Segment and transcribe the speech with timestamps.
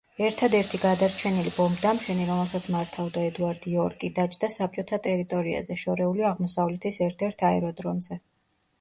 [0.27, 8.25] ერთადერთი გადარჩენილი ბომბდამშენი, რომელსაც მართავდა ედუარდ იორკი დაჯდა საბჭოთა ტერიტორიაზე, შორეული აღმოსავლეთის ერთ-ერთ აეროდრომზე.